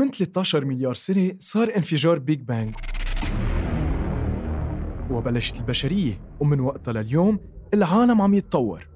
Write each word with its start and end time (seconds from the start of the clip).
من 0.00 0.10
13 0.10 0.64
مليار 0.64 0.94
سنة 0.94 1.32
صار 1.38 1.76
انفجار 1.76 2.18
big 2.18 2.40
bang 2.40 2.74
وبلشت 5.10 5.60
البشرية 5.60 6.20
ومن 6.40 6.60
وقتها 6.60 6.92
لليوم 6.92 7.40
العالم 7.74 8.20
عم 8.20 8.34
يتطور. 8.34 8.88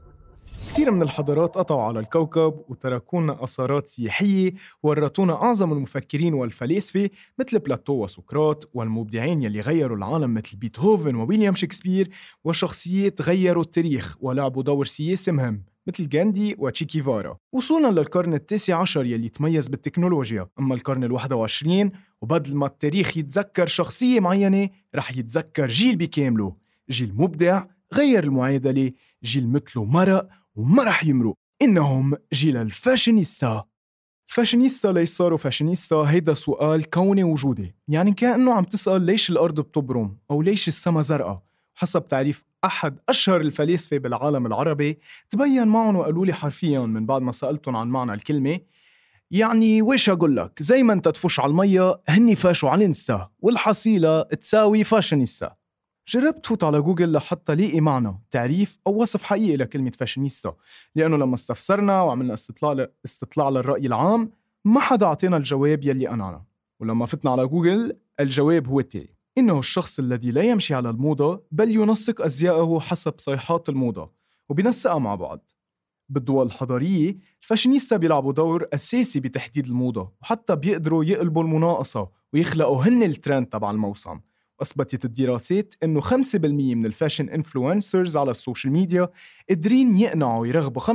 كثير 0.47 0.91
من 0.91 1.03
الحضارات 1.03 1.59
قطعوا 1.59 1.83
على 1.83 2.01
الكوكب 2.01 2.65
وتركونا 2.69 3.45
أثارات 3.45 3.89
سياحية 3.89 4.55
ورتونا 4.83 5.33
أعظم 5.33 5.73
المفكرين 5.73 6.35
والفلاسفة 6.35 7.11
مثل 7.39 7.59
بلاتو 7.59 7.93
وسقراط 7.93 8.71
والمبدعين 8.75 9.43
يلي 9.43 9.61
غيروا 9.61 9.97
العالم 9.97 10.35
مثل 10.35 10.57
بيتهوفن 10.57 11.15
وويليام 11.15 11.55
شكسبير 11.55 12.11
وشخصيات 12.45 13.23
غيروا 13.23 13.63
التاريخ 13.63 14.17
ولعبوا 14.21 14.63
دور 14.63 14.87
سياسي 14.87 15.33
مهم. 15.33 15.74
مثل 15.87 16.09
غاندي 16.17 16.57
وتشي 16.59 17.02
غيفارا 17.02 17.37
وصولا 17.53 17.91
للقرن 17.91 18.35
التاسع 18.35 18.81
عشر 18.81 19.05
يلي 19.05 19.29
تميز 19.29 19.69
بالتكنولوجيا. 19.69 20.49
أما 20.59 20.75
القرن 20.75 21.05
الواحد 21.05 21.33
وعشرين 21.33 21.93
وبدل 22.23 22.57
ما 22.57 22.67
التاريخ 22.67 23.17
يتذكر 23.17 23.67
شخصية 23.67 24.21
معينة 24.21 24.69
رح 24.95 25.17
يتذكر 25.17 25.69
جيل 25.69 25.97
بكامله. 25.97 26.57
جيل 26.91 27.15
مبدع 27.15 27.65
غير 27.95 28.25
المعادلة 28.25 28.93
جيل 29.25 29.49
مثله 29.49 29.85
مرق 29.85 30.29
وما 30.55 30.85
رح 30.85 31.05
يمرق. 31.05 31.35
إنهم 31.63 32.15
جيل 32.33 32.57
ال 32.57 32.65
fashionista. 32.65 33.65
ال 34.29 34.34
fashionista 34.34 34.89
ليش 34.89 35.09
صاروا 35.09 35.39
فاشينيستا؟ 35.39 35.97
هيدا 35.97 36.35
سؤال 36.35 36.91
كوني 36.91 37.25
وجودي. 37.25 37.75
يعني 37.89 38.13
كأنه 38.13 38.53
عم 38.53 38.65
تسأل 38.65 39.03
ليش 39.03 39.31
الأرض 39.31 39.61
بتبرم؟ 39.61 40.17
أو 40.31 40.43
ليش 40.43 40.69
السما 40.69 41.03
زرقاء؟ 41.03 41.43
حسب 41.75 42.09
تعريف 42.09 42.45
أحد 42.65 42.99
أشهر 43.09 43.41
الفلاسفة 43.41 43.99
بالعالم 43.99 44.47
العربي 44.47 44.99
تبين 45.31 45.69
معهم 45.69 45.97
وقالوا 45.97 46.27
لي 46.27 46.33
حرفيا 46.33 46.81
من 46.81 47.07
بعد 47.07 47.23
ما 47.23 47.33
سألتهم 47.33 47.77
عن 47.77 47.89
معنى 47.89 48.13
الكلمة 48.15 48.59
يعني 49.31 49.83
ويش 49.83 50.11
أقول 50.11 50.37
لك؟ 50.37 50.63
زي 50.63 50.83
ما 50.83 50.93
أنت 50.93 51.09
تفش 51.09 51.41
على 51.41 51.51
المية 51.51 52.01
هني 52.09 52.37
فاشوا 52.37 52.71
على 52.71 52.79
الإنستا 52.79 53.31
والحصيلة 53.39 54.23
تساوي 54.23 54.85
فاشينيستا 54.85 55.55
جربت 56.09 56.47
فوت 56.47 56.65
على 56.65 56.81
جوجل 56.81 57.13
لحتى 57.13 57.55
لاقي 57.55 57.81
معنى 57.81 58.21
تعريف 58.31 58.79
أو 58.87 59.03
وصف 59.03 59.23
حقيقي 59.23 59.57
لكلمة 59.57 59.93
فاشينيستا 59.99 60.55
لأنه 60.95 61.17
لما 61.17 61.35
استفسرنا 61.35 62.03
وعملنا 62.03 62.35
استطلاع 62.35 62.87
استطلاع 63.05 63.49
للرأي 63.49 63.87
العام 63.87 64.31
ما 64.65 64.81
حدا 64.81 65.07
أعطينا 65.07 65.37
الجواب 65.37 65.85
يلي 65.85 66.07
قنعنا 66.07 66.45
ولما 66.81 67.07
فتنا 67.07 67.31
على 67.31 67.47
جوجل 67.47 67.93
الجواب 68.21 68.69
هو 68.69 68.81
التالي. 68.81 69.14
إنه 69.39 69.59
الشخص 69.59 69.99
الذي 69.99 70.31
لا 70.31 70.43
يمشي 70.43 70.75
على 70.75 70.91
الموضة 70.91 71.43
بل 71.53 71.71
ينسق 71.71 72.23
أزياءه 72.23 72.81
حسب 72.81 73.15
صيحات 73.19 73.69
الموضة 73.69 74.11
وبنسقها 74.49 74.99
مع 74.99 75.15
بعض. 75.15 75.51
بالدول 76.09 76.47
الحضارية 76.47 77.17
الفاشينيستا 77.43 77.97
بيلعبوا 77.97 78.33
دور 78.33 78.67
أساسي 78.75 79.21
بتحديد 79.21 79.67
الموضة 79.67 80.13
وحتى 80.23 80.57
بيقدروا 80.57 81.05
يقلبوا 81.05 81.43
المناقصة 81.43 82.09
ويخلقوا 82.33 82.85
هن 82.85 83.03
الترند 83.03 83.47
تبع 83.47 83.71
الموسم. 83.71 84.21
أثبتت 84.63 85.05
الدراسات 85.05 85.75
إنه 85.83 86.01
5% 86.01 86.05
من 86.75 86.87
ال 86.87 86.92
fashion 86.92 87.29
influencers 87.29 88.17
على 88.17 88.31
ال 88.31 88.37
social 88.37 88.73
media 88.73 89.09
قادرين 89.49 90.01
يقنعوا 90.01 90.47
يرغبوا 90.47 90.83
45% 90.83 90.91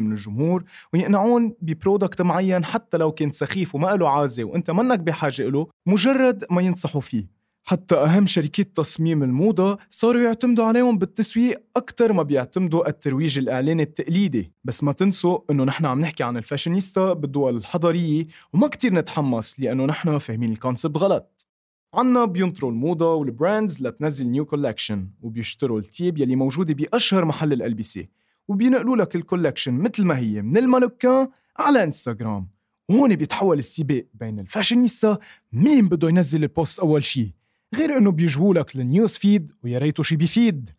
من 0.00 0.12
الجمهور 0.12 0.64
ويقنعون 0.94 1.54
ب 1.60 1.68
product 1.68 2.22
معين 2.22 2.64
حتى 2.64 2.96
لو 2.96 3.12
كان 3.12 3.30
سخيف 3.30 3.74
وما 3.74 3.96
له 3.96 4.08
عازة 4.08 4.44
وأنت 4.44 4.70
منك 4.70 5.00
بحاجة 5.00 5.42
له 5.42 5.66
مجرد 5.86 6.44
ما 6.50 6.62
ينصحوا 6.62 7.00
فيه. 7.00 7.41
حتى 7.64 7.94
أهم 7.94 8.26
شركات 8.26 8.76
تصميم 8.76 9.22
الموضة 9.22 9.78
صاروا 9.90 10.22
يعتمدوا 10.22 10.64
عليهم 10.64 10.98
بالتسويق 10.98 11.62
أكثر 11.76 12.12
ما 12.12 12.22
بيعتمدوا 12.22 12.88
الترويج 12.88 13.38
الإعلاني 13.38 13.82
التقليدي. 13.82 14.52
بس 14.64 14.84
ما 14.84 14.92
تنسوا 14.92 15.38
إنه 15.50 15.64
نحن 15.64 15.86
عم 15.86 16.00
نحكي 16.00 16.22
عن 16.22 16.36
الفاشينيستا 16.36 17.12
بالدول 17.12 17.56
الحضرية 17.56 18.26
وما 18.52 18.68
كتير 18.68 18.94
نتحمس 18.94 19.60
لأنه 19.60 19.84
نحن 19.84 20.18
فاهمين 20.18 20.52
ال 20.52 20.57
concept 20.57 20.96
غلط. 20.96 21.46
عنا 21.94 22.24
بينطروا 22.24 22.70
الموضة 22.70 23.14
وال 23.14 23.31
brands 23.31 23.82
لتنزل 23.82 24.26
new 24.26 24.44
collection 24.44 25.08
وبيشتروا 25.22 25.78
التياب 25.78 26.18
يلي 26.18 26.36
موجودة 26.36 26.74
بأشهر 26.74 27.24
محل 27.24 27.52
الألبسة 27.52 28.06
وبينقلوا 28.48 28.96
لك 28.96 29.16
ال 29.16 29.21
collection 29.21 29.74
مثل 29.74 30.04
ما 30.04 30.18
هي 30.18 30.42
من 30.42 30.56
المانوكان 30.56 31.28
على 31.58 31.84
انستغرام 31.84 32.48
وهون 32.88 33.16
بيتحول 33.16 33.58
السباق 33.58 34.06
بين 34.14 34.38
الفاشينيستا 34.38 35.18
مين 35.52 35.88
بده 35.88 36.08
ينزل 36.08 36.42
ال 36.42 36.50
post 36.50 36.80
أول 36.80 37.04
شي. 37.04 37.41
غير 37.74 37.96
إنه 37.96 38.10
بيجوا 38.10 38.54
لك 38.54 38.76
ال 38.76 38.84
news 38.84 39.16
feed 39.16 39.52
ويا 39.64 39.78
ريته 39.78 40.02
شي 40.02 40.16
بيفيد 40.16 40.70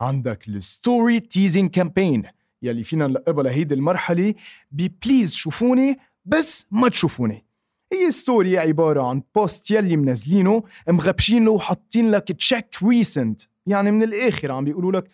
عندك 0.00 0.48
ال 0.48 0.60
story 0.60 1.20
teasing 1.20 1.70
campaign 1.70 2.22
يلي 2.62 2.84
فينا 2.84 3.06
نلقبها 3.06 3.44
لهيدي 3.44 3.74
المرحلة 3.74 4.34
ب 4.72 4.81
please 4.81 5.34
شوفوني 5.34 5.96
بس 6.24 6.66
ما 6.70 6.88
تشوفوني. 6.88 7.44
هي 7.92 8.10
story 8.10 8.58
عبارة 8.58 9.02
عن 9.02 9.22
post 9.34 9.70
يلي 9.70 9.96
منزلينه 9.96 10.62
مغبشين 10.88 11.44
له 11.44 11.50
وحاطين 11.50 12.10
لك 12.10 12.32
check 12.32 12.82
recent 12.82 13.42
يعني 13.66 13.90
من 13.90 14.02
الآخر 14.02 14.52
عم 14.52 14.64
بيقولوا 14.64 14.92
لك 14.92 15.10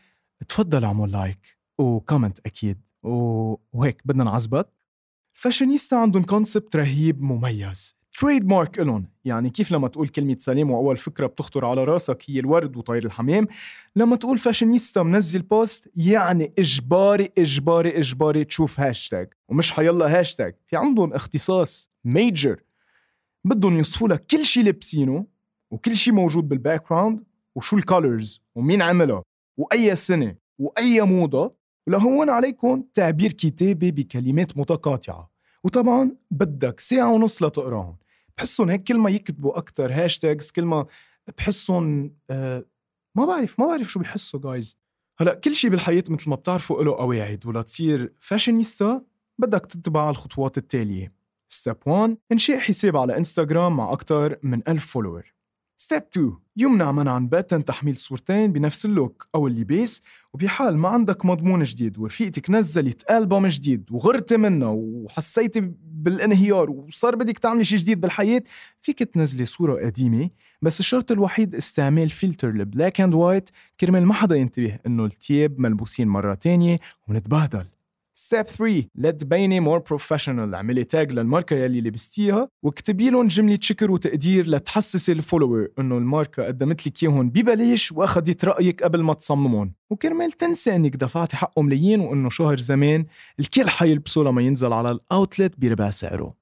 تفضل 0.49 0.85
اعمل 0.85 1.13
like 1.13 1.59
و 1.79 1.86
comment 1.86 2.39
أكيد. 2.47 2.81
وهيك 3.03 4.03
بدنا 4.05 4.25
نعذبك 4.25 4.69
فاشينيستا 5.33 5.95
عندهم 5.95 6.23
concept 6.23 6.77
رهيب 6.77 7.23
مميز. 7.23 7.97
trade 8.21 8.47
mark 8.47 8.81
إلهم. 8.81 9.07
يعني 9.25 9.51
كيف 9.51 9.73
لما 9.73 9.89
تقول 9.89 10.09
كلمة 10.09 10.37
سلام 10.39 10.71
وأول 10.71 10.97
فكرة 10.97 11.27
بتخطر 11.27 11.65
على 11.65 11.85
راسك 11.85 12.23
هي 12.27 12.41
الورد 12.41 12.77
وطير 12.77 13.05
الحمام 13.05 13.47
لما 13.97 14.17
تقول 14.17 14.39
فاشينيستا 14.39 15.03
منزل 15.03 15.43
post 15.43 15.91
يعني 15.97 16.53
إجباري 16.59 17.33
إجباري 17.39 17.99
إجباري 17.99 18.45
تشوف 18.45 18.81
هاشتاج. 18.81 19.29
ومش 19.49 19.73
حيلا 19.73 20.19
هاشتاج. 20.21 20.55
في 20.67 20.77
عندهم 20.77 21.13
اختصاص 21.13 21.91
major 22.05 22.61
بدهم 23.45 23.77
يوصفوا 23.77 24.09
لك 24.09 24.27
كل 24.27 24.45
شيء 24.45 24.65
لابسينه 24.65 25.27
وكل 25.71 25.97
شيء 25.97 26.15
موجود 26.15 26.49
بال 26.49 26.89
background 26.91 27.25
وشو 27.55 27.77
ال 27.77 27.86
colors 27.86 28.43
ومين 28.55 28.83
عملها 28.83 29.23
وأي 29.57 29.97
سنة 29.97 30.35
وأي 30.59 31.01
موضة. 31.01 31.55
ولهون 31.87 32.31
عليكم 32.31 32.83
تعبير 32.95 33.33
كتابي 33.33 33.91
بكلمات 33.91 34.59
متقاطعة. 34.59 35.31
وطبعا 35.65 36.17
بدك 36.31 36.81
ساعة 36.81 37.13
ونص 37.13 37.43
لتقراهم. 37.43 37.97
بحسهم 38.39 38.71
هيك 38.71 38.85
كل 38.85 38.99
ما 38.99 39.11
يكتبوا 39.11 39.59
أكثر 39.59 39.93
hashtags 39.93 40.51
كل 40.51 40.65
ما 40.65 40.87
بحسهم 41.39 42.17
آه 42.31 42.65
ما 43.17 43.27
بعرف 43.27 43.61
ما 43.61 43.67
بعرف 43.67 43.91
شو 43.91 43.99
بيحسوا 43.99 44.41
جايز 44.41 44.79
هلأ 45.21 45.35
كل 45.35 45.55
شيء 45.55 45.71
بالحياة 45.71 46.05
مثل 46.09 46.31
ما 46.31 46.37
بتعرفوا 46.37 46.85
له 46.85 46.93
قواعد 46.93 47.47
ولتصير 47.47 48.15
فاشينيستا 48.21 49.03
بدك 49.39 49.67
تتبع 49.67 50.11
الخطوات 50.11 50.59
التالية. 50.59 51.13
step 51.49 51.77
1 51.87 52.17
انشاء 52.33 52.59
حساب 52.59 52.97
على 52.97 53.17
انستغرام 53.17 53.77
مع 53.77 53.93
أكثر 53.93 54.39
من 54.43 54.69
1000 54.69 54.87
follower 54.87 55.33
step 55.81 56.03
2 56.13 56.37
يمنع 56.57 56.93
منعا 56.93 57.19
باتا 57.19 57.59
تحميل 57.59 57.97
صورتين 57.97 58.53
بنفس 58.53 58.87
ال 58.87 58.95
look 58.95 59.29
أو 59.35 59.47
اللباس 59.47 60.03
وبحال 60.35 60.79
ما 60.79 60.89
عندك 60.89 61.25
مضمون 61.25 61.63
جديد 61.63 61.99
ورفيقتك 61.99 62.51
نزلت 62.51 63.11
ألبوم 63.11 63.47
جديد 63.47 63.89
وغرتي 63.91 64.37
منه 64.37 64.73
وحسيتي 64.73 65.73
بالانهيار 65.83 66.71
وصار 66.71 67.17
بدك 67.17 67.39
تعملي 67.39 67.65
شيء 67.65 67.79
جديد 67.79 68.01
بالحياة 68.01 68.43
فيك 68.83 68.99
تنزلي 68.99 69.45
صورة 69.45 69.87
قديمة 69.87 70.31
بس 70.63 70.81
الشرط 70.81 71.13
الوحيد 71.13 71.55
استعمال 71.55 72.11
filter 72.11 72.49
ال 72.49 72.57
black 72.57 73.01
and 73.01 73.15
white. 73.15 73.51
كرمال 73.81 74.07
ما 74.07 74.15
حدا 74.15 74.37
ينتبه 74.37 74.79
إنه 74.87 75.05
التياب 75.05 75.61
ملبوسين 75.61 76.09
مرة 76.09 76.35
تانية 76.35 76.79
ونتبهدل. 77.09 77.65
step 78.21 78.47
3 78.47 78.85
لتبيني 78.95 79.61
more 79.61 79.79
professional 79.79 80.55
اعملي 80.55 80.85
tag 80.85 81.13
للماركة 81.13 81.57
يلي 81.57 81.81
لبستيها 81.81 82.49
واكتبي 82.63 83.11
لهم 83.11 83.27
جملة 83.29 83.59
شكر 83.61 83.91
وتقدير 83.91 84.49
لتحسسي 84.49 85.13
ال 85.13 85.19
follower 85.19 85.69
إنه 85.79 85.99
الماركة 85.99 86.47
قدمت 86.47 86.87
لك 86.87 87.03
اياهم 87.03 87.31
ببلاش 87.31 87.93
وأخذت 87.93 88.45
رأيك 88.45 88.83
قبل 88.83 89.03
ما 89.03 89.15
تصممهم 89.15 89.73
وكرمال 89.91 90.33
تنسى 90.33 90.77
إنك 90.77 90.97
دفعتي 90.97 91.37
حقه 91.37 91.63
ملايين 91.63 92.01
وإنه 92.01 92.29
شهر 92.29 92.57
زمان 92.57 93.07
الكل 93.41 93.69
حيلبسه 93.69 94.21
لما 94.21 94.43
ينزل 94.43 94.73
على 94.73 94.91
ال 94.91 95.00
outlet 95.00 95.55
بربع 95.59 95.91
سعره. 95.91 96.35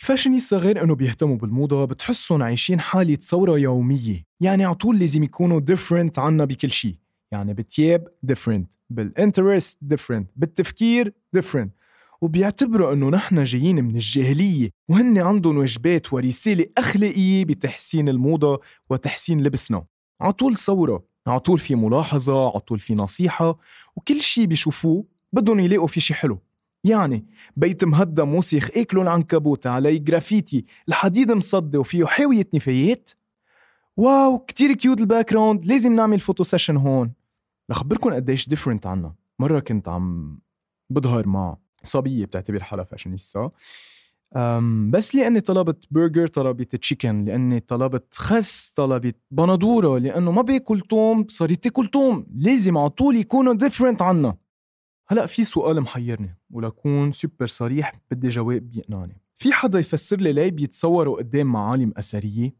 الفاشينيستا 0.00 0.56
غير 0.56 0.84
إنه 0.84 0.94
بيهتموا 0.94 1.36
بالموضة 1.36 1.84
بتحسهم 1.84 2.42
عايشين 2.42 2.80
حالة 2.80 3.14
ثورة 3.14 3.58
يومية. 3.58 4.24
يعني 4.40 4.64
على 4.64 4.74
طول 4.74 4.98
لازم 4.98 5.22
يكونوا 5.22 5.60
different 5.60 6.18
عنا 6.18 6.44
بكل 6.44 6.70
شيء 6.70 6.94
يعني 7.32 7.54
بالتياب 7.54 8.08
different 8.22 8.74
بال 8.90 9.08
interest 9.08 9.78
different 9.82 10.30
بالتفكير 10.36 11.12
different 11.32 11.72
وبيعتبروا 12.20 12.92
إنه 12.92 13.10
نحن 13.10 13.44
جايين 13.44 13.84
من 13.84 13.94
الجاهلية 13.96 14.70
وهن 14.88 15.18
عندهم 15.18 15.58
واجبات 15.58 16.12
ورسالة 16.12 16.66
أخلاقية 16.78 17.44
بتحسين 17.44 18.08
الموضة 18.08 18.60
وتحسين 18.90 19.42
لبسنا. 19.42 19.84
على 20.20 20.32
طول 20.32 20.56
ثوره 20.56 21.04
على 21.26 21.40
طول 21.40 21.58
في 21.58 21.74
ملاحظة 21.74 22.50
على 22.50 22.60
طول 22.60 22.80
في 22.80 22.94
نصيحة 22.94 23.58
وكل 23.96 24.20
شيء 24.20 24.46
بيشوفوه 24.46 25.04
بدهم 25.32 25.60
يلاقوا 25.60 25.86
في 25.86 26.00
شيء 26.00 26.16
حلو. 26.16 26.38
يعني 26.84 27.26
بيت 27.56 27.84
مهدم 27.84 28.34
وسخ 28.34 28.70
أكلوا 28.76 29.02
العنكبوت 29.02 29.66
علي 29.66 29.98
جرافيتي 29.98 30.64
الحديد 30.88 31.32
مصدي 31.32 31.78
وفيه 31.78 32.04
حاوية 32.04 32.48
نفايات. 32.54 33.10
wow 33.96 34.38
كتير 34.38 34.72
cute 34.72 35.00
ال 35.00 35.06
back 35.06 35.32
لازم 35.64 35.92
نعمل 35.94 36.20
photo 36.20 36.44
session 36.44 36.76
هون. 36.76 37.17
لخبركم 37.70 38.12
قديش 38.12 38.48
different 38.48 38.86
عنا 38.86 39.14
مرة 39.38 39.60
كنت 39.60 39.88
عم 39.88 40.38
بظهر 40.90 41.26
مع 41.26 41.56
صبية 41.82 42.24
بتعتبر 42.24 42.62
حالها 42.62 42.84
فاشينيستا 42.84 43.50
بس 44.90 45.14
لأني 45.14 45.40
طلبت 45.40 45.84
برجر 45.90 46.26
طلبت 46.26 46.76
chicken 46.76 47.24
لأني 47.24 47.60
طلبت 47.60 48.14
خس 48.14 48.72
طلبت 48.74 49.16
بندورة 49.30 49.98
لأنه 49.98 50.32
ما 50.32 50.42
باكل 50.42 50.80
توم 50.80 51.26
صارت 51.28 51.64
تاكل 51.64 51.86
توم. 51.86 52.26
لازم 52.34 52.78
على 52.78 52.90
طول 52.90 53.16
يكونوا 53.16 53.54
different 53.54 54.02
عنا 54.02 54.36
هلأ 55.08 55.26
في 55.26 55.44
سؤال 55.44 55.80
محيرني 55.80 56.38
ولكون 56.50 57.12
سوبر 57.12 57.46
صريح 57.46 57.92
بدي 58.10 58.28
جواب 58.28 58.70
بيقنعني. 58.70 59.20
في 59.36 59.52
حدا 59.52 59.78
يفسر 59.78 60.16
لي 60.16 60.32
ليه 60.32 60.50
بيتصوروا 60.50 61.16
قدام 61.16 61.46
معالم 61.46 61.92
أثرية؟ 61.96 62.54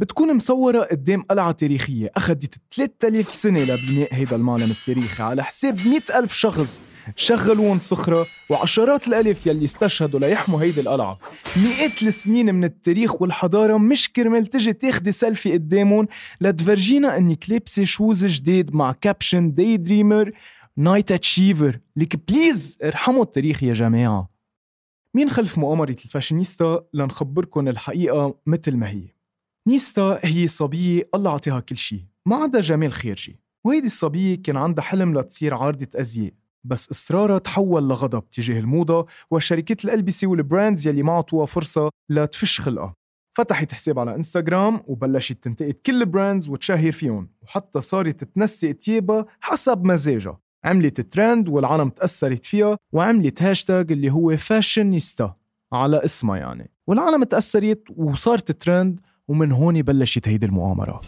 بتكون 0.00 0.36
مصورة 0.36 0.82
قدام 0.82 1.22
قلعة 1.22 1.52
تاريخية. 1.52 2.10
أخذت 2.16 2.54
3000 2.70 3.34
سنة 3.34 3.60
لبناء 3.60 4.14
هيدا 4.14 4.36
المعلم 4.36 4.70
التاريخي 4.70 5.22
على 5.22 5.44
حساب 5.44 5.78
100 5.86 6.18
ألف 6.18 6.34
شخص. 6.34 6.82
شغلون 7.16 7.78
صخرة 7.78 8.26
وعشرات 8.50 9.08
الألف 9.08 9.46
يلي 9.46 9.64
استشهدوا 9.64 10.20
ليحموا 10.20 10.62
هيدي 10.62 10.80
القلعة. 10.80 11.18
مئات 11.56 12.02
السنين 12.02 12.54
من 12.54 12.64
التاريخ 12.64 13.22
والحضارة 13.22 13.78
مش 13.78 14.12
كرمال 14.12 14.46
تجي 14.46 14.72
تاخدي 14.72 15.12
سيلفي 15.12 15.52
قدامهم. 15.52 16.08
لتفرجينا 16.40 17.16
انك 17.16 17.50
لابسة 17.50 17.84
shoes 17.84 18.26
جديد 18.26 18.74
مع 18.74 18.92
caption 18.92 19.54
day 19.54 19.76
dreamer 19.76 20.32
night 20.76 21.12
achiever. 21.12 21.80
ليك 21.96 22.16
please 22.28 22.78
ارحموا 22.84 23.22
التاريخ 23.22 23.62
يا 23.62 23.72
جماعة. 23.72 24.30
مين 25.14 25.30
خلف 25.30 25.58
مؤامرة 25.58 25.96
الفاشينيستا؟ 26.04 26.80
لنخبركن 26.94 27.68
الحقيقة 27.68 28.34
مثل 28.46 28.76
ما 28.76 28.90
هي. 28.90 29.19
نيستا 29.68 30.20
هي 30.22 30.48
صبية 30.48 31.08
الله 31.14 31.30
عطيها 31.30 31.60
كل 31.60 31.76
شيء 31.76 32.04
ما 32.26 32.36
عندها 32.36 32.60
جمال 32.60 32.92
خارجي. 32.92 33.40
وهيدي 33.64 33.86
الصبية 33.86 34.42
كان 34.42 34.56
عندها 34.56 34.84
حلم 34.84 35.18
لتصير 35.18 35.54
عارضة 35.54 35.88
أزياء 35.94 36.32
بس 36.64 36.90
إصرارها 36.90 37.38
تحول 37.38 37.88
لغضب 37.88 38.30
تجاه 38.30 38.60
الموضة 38.60 39.06
وشركات 39.30 39.84
الألبسة 39.84 40.26
وال 40.26 40.41
brands 40.41 40.86
يلي 40.86 41.02
ما 41.02 41.12
عطوها 41.12 41.46
فرصة 41.46 41.90
لتفش 42.08 42.60
خلقها 42.60 42.94
فتحت 43.38 43.72
حساب 43.72 43.98
على 43.98 44.14
إنستغرام 44.14 44.82
وبلشت 44.86 45.44
تنتقد 45.44 45.74
كل 45.86 46.00
ال 46.02 46.09
brands 46.09 46.48
وتشهر 46.48 46.92
فيهم 46.92 47.28
وحتى 47.42 47.80
صارت 47.80 48.24
تنسق 48.24 48.72
تيابها 48.72 49.26
حسب 49.40 49.84
مزاجها. 49.84 50.40
عملت 50.64 51.00
ترند 51.00 51.48
والعالم 51.48 51.88
تأثرت 51.88 52.46
فيها 52.46 52.76
وعملت 52.92 53.42
هاشتاج 53.42 53.92
اللي 53.92 54.10
هو 54.10 54.36
فاشينيستا 54.36 55.34
على 55.72 56.04
اسمها 56.04 56.36
يعني. 56.38 56.70
والعالم 56.86 57.24
تأثرت 57.24 57.82
وصارت 57.96 58.52
ترند 58.52 59.00
ومن 59.30 59.52
هون 59.52 59.82
بلشت 59.82 60.28
هيدي 60.28 60.46
المؤامرة. 60.46 61.00